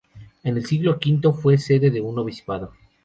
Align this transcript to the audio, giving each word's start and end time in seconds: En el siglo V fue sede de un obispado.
En 0.41 0.57
el 0.57 0.65
siglo 0.65 0.97
V 0.99 1.31
fue 1.31 1.59
sede 1.59 1.91
de 1.91 2.01
un 2.01 2.17
obispado. 2.17 2.73